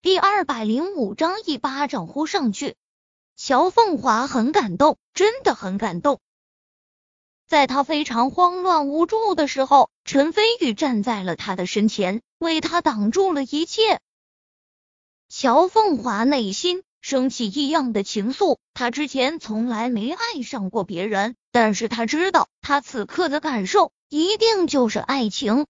[0.00, 2.76] 第二百零五章一巴掌呼上去。
[3.34, 6.20] 乔凤华很感动，真的很感动。
[7.48, 14.00] 在他非常慌乱无助的时候，陈飞宇站在了他的身前，为他挡住了一切。
[15.28, 25.66] 乔凤华内心升起异样的情愫，他之前从来没爱上过别人，但是他知道，他此刻的感受一定就是爱情。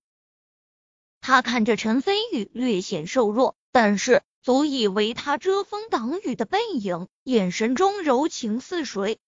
[1.23, 9.19] 他看着陈飞宇略显瘦弱，但是足以为他遮风挡雨的背影，眼神中柔情似水。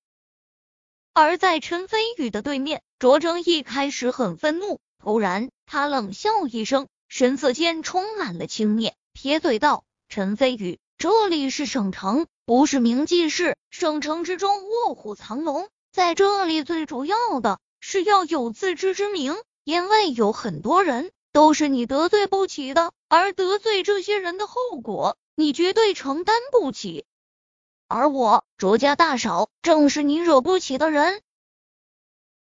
[1.12, 13.56] 而在陈飞宇的对面，卓征一开始很愤怒，突然他冷笑一声，神色间充满了轻蔑，撇嘴道：“陈飞宇，这里是省城，不是明记市。
[13.70, 27.04] 省城之中卧虎藏龙，在这里最主要的是要有自知之明，因为有很多人。”都是你得罪不起的，而得罪这些人的后果，你绝对承担不起。
[27.86, 31.22] 而我卓家大嫂正是你惹不起的人。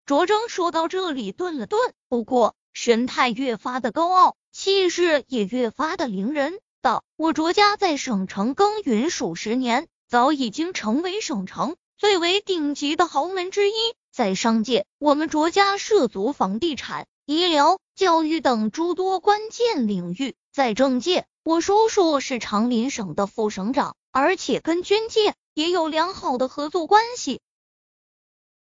[0.05, 13.73] 卓征说到这里顿了顿，不过神态越发的高傲，气势也越发的凌人，道：“我卓家在省城耕耘数十年，早已经成为省城最为顶级的豪门之一。
[14.11, 27.39] 在商界，我们卓家涉足房地产。”医疗、教育等诸多关键领域，在政界，我叔叔是长林省的副省长，而且跟军界也有良好的合作关系。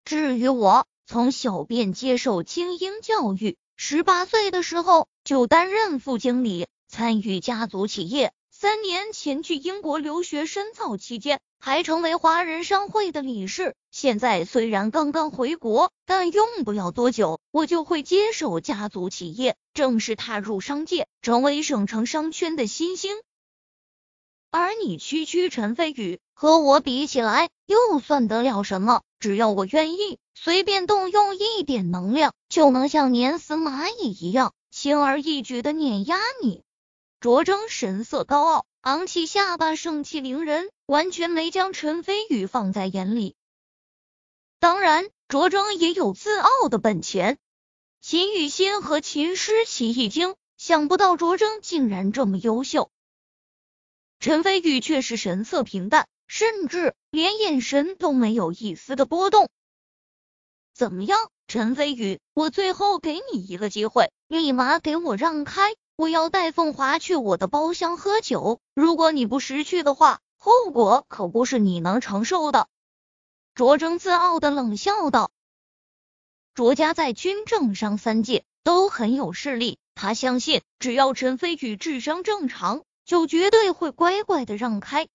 [0.03, 8.33] 至于我，从小便接受精英教育，十八岁的时候就担任副经理，参与家族企业。
[8.51, 13.75] 三年前去英国留学深造期间，还成为华人商会的理事。
[13.91, 23.17] 现在虽然刚刚回国，但用不了多久，我就会接手家族企业，正式踏入商界，成为省城商圈的新星。
[24.51, 29.03] 而你区区陈飞宇，和我比起来，又算得了什么？
[29.19, 36.63] 只要我愿意，随便动用一点能量，就能像碾死蚂蚁一样，轻而易举的碾压你。
[37.21, 43.35] 卓征神色高傲，昂起下巴，盛气凌人，完全没将陈飞宇放在眼里。
[44.61, 47.39] 当然，卓征也有自傲的本钱。
[48.01, 52.91] 秦雨欣和秦诗琪一惊，想不到卓征竟然这么优秀。
[54.21, 59.51] 陈飞宇却是神色平淡，甚至连眼神都没有一丝的波动。
[60.73, 61.19] 怎么样，
[61.49, 62.21] 陈飞宇？
[62.33, 65.75] 我最后给你一个机会，立马给我让开！
[65.99, 72.69] 我要带凤华去我的包厢喝酒，如果你不识趣的话，后果可不是你能承受的。
[73.57, 75.33] 卓征自傲的冷笑道
[76.55, 85.09] ：“卓家在军政商三界都很有势力，他相信只要陈飞宇智商正常，就绝对会乖乖的让开。”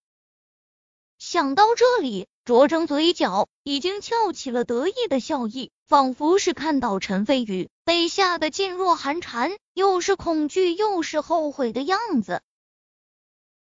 [1.17, 12.41] 想到这里，卓征嘴角已经翘起了得意的笑意，仿佛是看到陈飞宇被吓得噤若寒蝉，又是恐惧又是后悔的样子。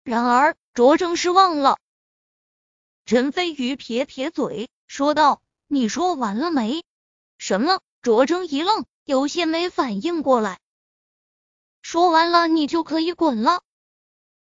[0.02, 1.78] 然而，卓征失望了。
[3.06, 6.82] 陈飞宇撇撇嘴，说道：“你说完了没？”
[7.38, 7.80] 什么？
[8.02, 10.58] 卓征一愣，有些没反应过来。
[11.80, 13.62] 说完了，你就可以滚了。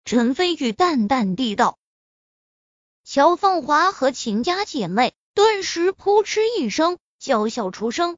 [0.05, 1.77] 陈飞宇淡淡地道。
[3.06, 8.18] 乔凤华和秦家姐妹顿时扑哧一声娇笑出声。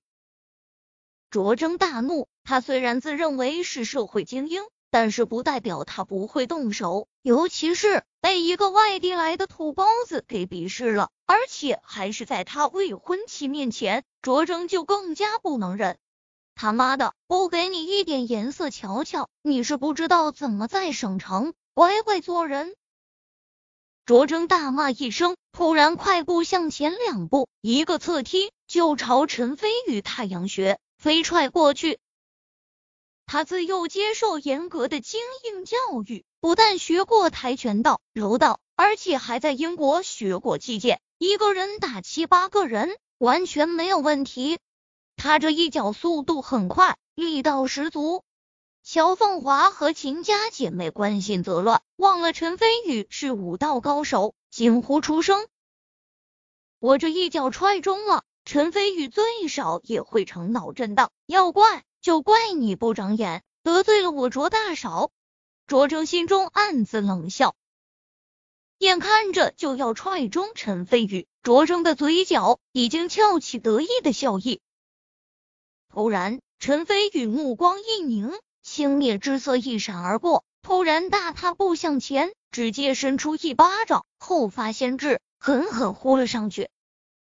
[1.32, 15.98] 卓征大怒，他虽然自认为是社会精英，但是不代表他不会动手，尤其是被一个外地来的土包子给鄙视了，而且还是在他未婚妻面前，卓征就更加不能忍。
[16.54, 22.76] 他妈的，不给你一点颜色瞧瞧，你是不知道怎么在省城乖乖做人。
[24.06, 31.98] 卓征大骂一声，突然快步向前两步，一个侧踢就朝陈飞宇太阳穴飞踹过去。
[33.26, 44.60] 他自幼接受严格的精英教育，不但学过跆拳道、柔道，而且还在英国学过击剑，一个人打七八个人完全没有问题。
[45.16, 48.24] 他这一脚速度很快，力道十足。
[48.88, 55.48] 乔凤华和秦家姐妹关心则乱，忘了陈飞宇是武道高手，惊呼出声
[56.78, 61.12] ：“我这一脚踹中了，陈飞宇最少也会成脑震荡。
[61.26, 65.10] 要怪就怪你不长眼，得罪了我卓大嫂。”
[65.66, 67.56] 卓征心中暗自冷笑，
[68.78, 74.62] 眼看着就要踹中陈飞宇，卓征的嘴角已经翘起得意的笑意。
[75.90, 78.32] 突然，陈飞宇目光一凝。
[78.66, 86.70] 轻蔑之色一闪而过，突然大踏步向前，直接伸出一巴掌，后发先至，狠狠呼了上去。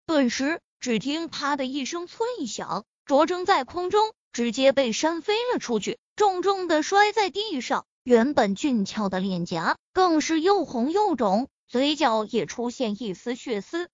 [0.07, 7.85] 顿时，只听啪的一声脆响，卓征在空中直接被扇飞了出去，重重的摔在地上。
[8.03, 13.87] 原本俊俏的脸颊更是又红又肿，嘴角也出现一丝血丝。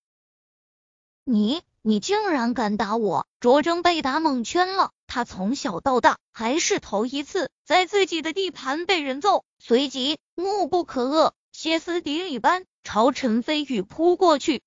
[1.25, 3.27] 你，你竟然敢打我！
[3.41, 4.91] 卓征被打蒙圈了。
[5.13, 14.61] 他从小到大还是头一次在自己的地盘被人揍，随即怒不可遏，歇斯底里般朝陈飞宇扑过去。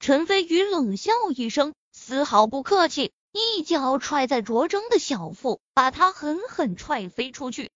[0.00, 7.70] 陈飞宇冷笑一声，丝毫不客气，一脚踹在卓征的小腹，把他狠狠踹飞出去。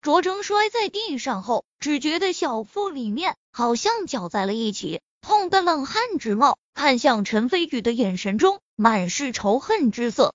[0.00, 8.60] 卓征摔在地上后，只觉得小腹里面好像搅在了一起，痛得冷汗直冒，看向陈飞宇的眼神中。
[8.76, 10.34] 满是仇恨之色。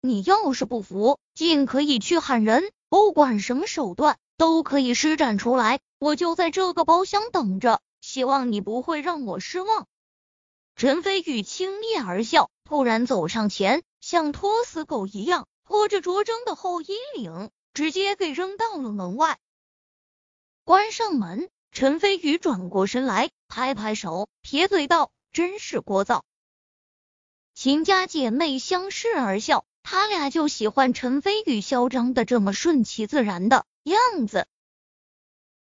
[0.00, 5.78] 你要是不服，尽可以去喊人，不管什么手段都可以施展出来。
[6.00, 9.86] 我就在这个包厢等着，希望你不会让我失望。
[10.74, 19.38] 陈飞宇轻蔑而笑，突然走上前，像拖死狗一样拖着卓征的后衣领，直接给扔到了门外。
[20.64, 26.20] 关上门，陈飞宇转过身来，拍拍手，撇嘴道：“真是聒噪。”
[27.54, 34.46] 秦家姐妹相视而笑，他俩就喜欢陈飞宇嚣张的这么顺其自然的样子。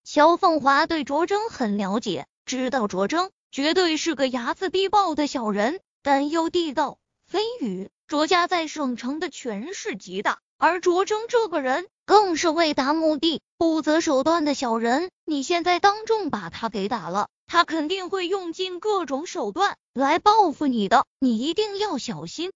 [0.04, 15.10] 乔凤华对卓征很了解，知道卓征绝对是个睚眦必报的小人，担忧地道：“飞宇，卓家在省城的权势极大，而卓征这个人更是为达目的不择手段的小人。
[15.26, 22.50] 你现在当众把他给打了。”他肯定会用尽各种手段来报复你的，你一定要小心。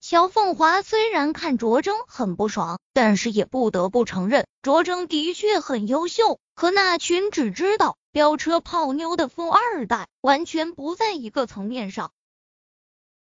[0.00, 12.12] 乔凤华虽然看卓征很不爽，但是也不得不承认，卓征的确很优秀，和那群只知道飙车泡妞的富二代完全不在一个层面上。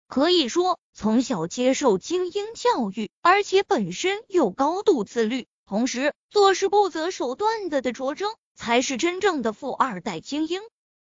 [0.08, 8.30] 可以说，从小接受精英教育，而且本身又高度自律，同时做事不择手段的的卓征。
[8.60, 10.60] 才是真正的富二代精英，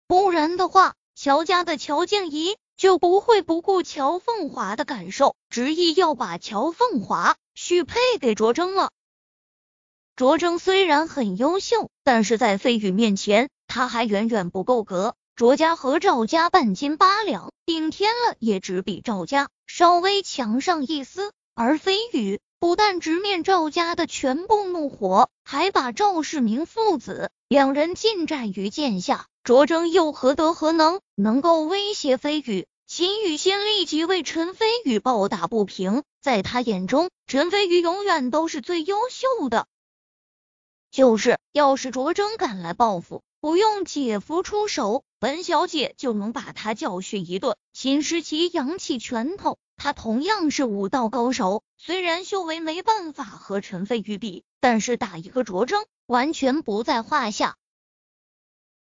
[0.06, 8.92] 不然的话，乔家的乔静怡就不会不顾乔凤华的感受，执意要把乔凤华许配给卓征了。
[10.16, 15.16] 卓征虽然很优秀，但是在飞宇面前，他还远远不够格。
[15.42, 22.40] 卓家和赵家半斤八两，顶天了也只比赵家稍微强上一丝，而飞宇。
[22.60, 29.26] 不但直面赵家的全部怒火，还把赵世明父子两人尽战于剑下。
[29.44, 32.68] 卓征又何德何能，能够威胁飞宇？
[32.86, 36.04] 秦雨欣立即为陈飞宇抱打不平。
[36.22, 39.66] 在他眼中，陈飞宇永远都是最优秀的。
[40.92, 47.56] 就是，要是卓征敢来报复，不用姐夫出手，本小姐就能把他教训一顿。
[47.74, 49.60] 秦诗琪扬起拳头。
[49.78, 57.56] 他同样是武道高手，虽然修为没办法和陈飞宇比，但是打一个卓征完全不在话下。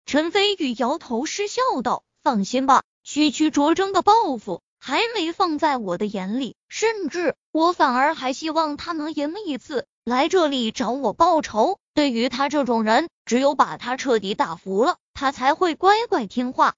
[0.06, 11.80] 陈飞宇摇头失笑道：“放心吧，区区卓征的报复还没放在我的眼里，甚至我反而还希望他能赢一次来这里找我报仇。
[11.96, 16.76] 对于他这种人，只有把他彻底打服了，他才会乖乖听话。”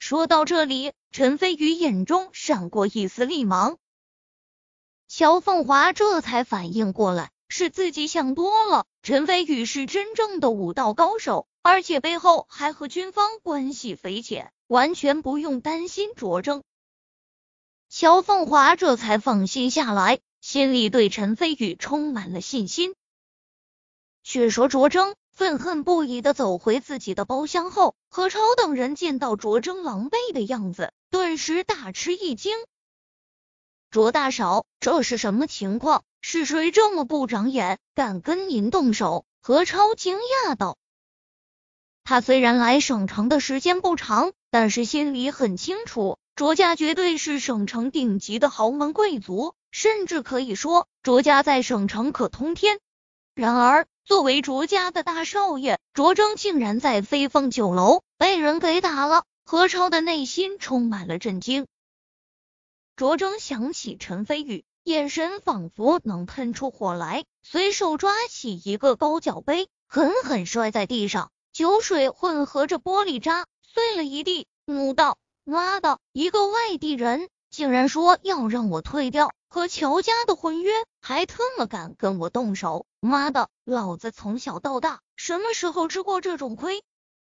[0.00, 0.92] 说到这里。
[1.16, 3.78] 陈飞宇眼中闪过一丝厉芒，
[5.06, 8.84] 乔凤华这才反应过来，是自己想多了。
[9.04, 16.64] 陈飞宇是真正的武道高手，而且背后还和军方关系匪浅，完全不用担心卓征。
[17.88, 22.96] 乔凤华这才放心下来，心里对陈飞宇充满了信心。
[24.24, 25.14] 却说卓征。
[25.34, 32.56] 愤恨不已的走回自己的包厢后，何超等人见到卓征狼狈的样子，顿时大吃一惊。
[33.90, 36.04] 卓大少，这是什么情况？
[36.20, 39.24] 是谁这么不长眼，敢跟您动手？
[39.42, 40.78] 何超惊讶道。
[42.04, 52.78] 他虽然来省城的时间不长，但是心里很清楚，卓家绝对是省城顶级的豪门贵族，甚至可以说卓家在省城可通天。
[53.34, 53.88] 然而。
[54.06, 59.24] 作为卓家的大少爷，卓征竟然在飞凤酒楼被人给打了。
[59.46, 61.66] 何超的内心充满了震惊。
[62.96, 82.86] 卓征想起陈飞宇，眼神仿佛能喷出火来，随手抓起一个高脚杯，狠狠摔在地上，酒水混合着玻璃渣，碎了一地，怒道：“妈的，一个外地人竟然说要让我退掉和乔家的婚约，还特么敢跟我动手！
[83.04, 86.82] 妈的，老子从小到大什么时候吃过这种亏？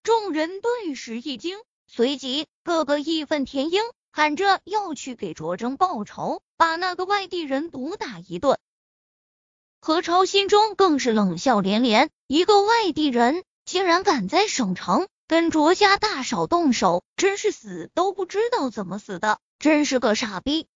[0.02, 1.58] 众人顿时一惊，
[1.88, 3.82] 随即个个义愤填膺，
[4.12, 8.58] 喊着要去给卓征报仇，把那个外地人毒打一顿。
[9.80, 20.68] 何超心中更是冷笑连连，一个外地人竟然敢在省城跟卓家大少动手，真是死都不知道怎么死的，真是个傻逼！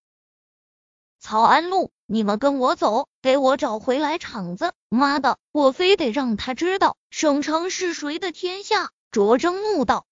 [1.20, 4.72] 曹安禄，你们跟我走，给我找回来场子！
[4.88, 8.90] 妈的，我非得让他知道省城是谁的天下！
[9.10, 10.06] 卓征怒道。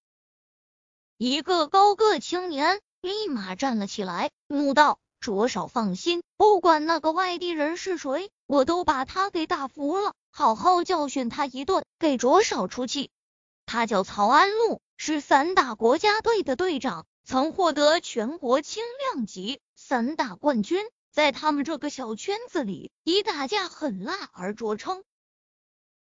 [1.16, 13.10] 一个高个青年立马站了起来，怒道：“卓少放心，不管那个外地人是谁，我都把他给打服了，好好教训他一顿，给卓少出气。”
[13.64, 18.84] 他叫曹安禄，是散打国家队的队长，曾获得全国轻
[19.14, 20.84] 量级散打冠军。
[21.18, 25.02] 在他们这个小圈子里，以打架狠辣而着称。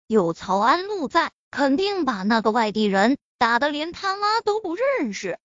[0.08, 5.40] 有曹安禄在，肯定把那个外地人打得连他妈都不认识。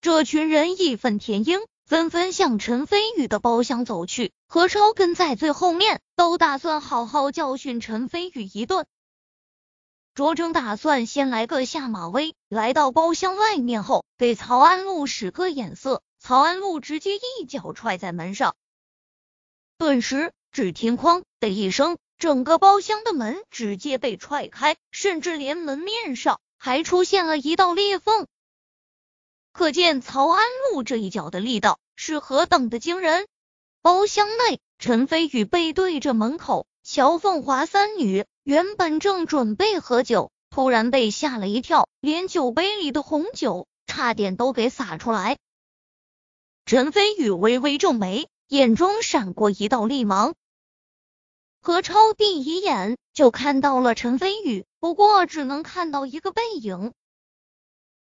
[0.00, 4.32] 这群人义愤填膺，纷纷向陈飞宇的包厢走去。
[4.48, 8.86] 何超跟在最后面，都打算好好教训陈飞宇一顿。
[10.16, 16.02] 卓征打算先来个下马威，来到包厢外面后，给曹安禄使个眼色。
[16.18, 18.56] 曹安禄直接一脚踹在门上。
[19.78, 28.26] 顿时，只听“哐”的一声，整个包厢的门直接被踹开，甚至连门面上还出现了一道裂缝。
[29.52, 33.26] 可见曹安禄这一脚的力道是何等的惊人。
[33.82, 45.36] 包厢内，陈飞宇背对着门口，乔凤华三女原本正准备喝酒，突然被吓了一跳，连酒杯里的红酒差点都给洒出来。
[46.64, 48.26] 陈飞宇微微皱眉。
[48.48, 50.36] 眼中闪过一道厉芒，
[51.60, 56.92] 何超第一眼就看到了陈飞宇，不过只能看到一个背影。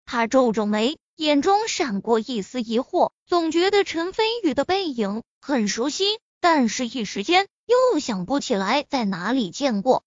[0.06, 10.02] 他皱皱眉，眼中闪过一丝疑惑，总觉得陈飞宇的背影很熟悉，但是一时间又想不起来在哪里见过。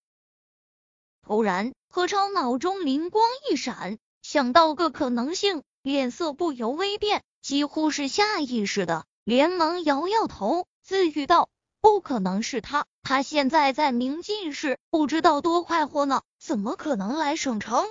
[1.22, 9.06] 突然，何超脑中灵光一闪，想到个可能性，脸色不由微变，几乎是下意识的。
[9.26, 11.50] 连忙摇摇头，自语道
[11.82, 17.84] ：“不可能是他，他现在在明镜市，不知道多快活呢，怎么可能来省城？”